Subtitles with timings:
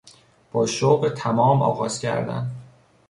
[0.51, 2.51] با شوق تمام آغاز کردن